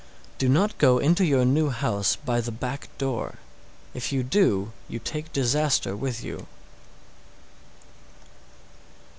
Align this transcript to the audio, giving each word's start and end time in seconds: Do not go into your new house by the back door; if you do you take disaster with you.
Do 0.39 0.49
not 0.49 0.79
go 0.79 0.97
into 0.97 1.23
your 1.23 1.45
new 1.45 1.69
house 1.69 2.15
by 2.15 2.41
the 2.41 2.51
back 2.51 2.89
door; 2.97 3.35
if 3.93 4.11
you 4.11 4.23
do 4.23 4.71
you 4.89 4.97
take 4.97 5.31
disaster 5.31 5.95
with 5.95 6.23
you. 6.23 6.47